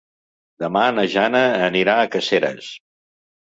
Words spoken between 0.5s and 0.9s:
Demà